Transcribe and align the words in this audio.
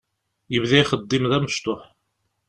Yebda 0.53 0.75
ixeddim 0.83 1.25
d 1.31 1.33
amecṭuḥ. 1.37 1.81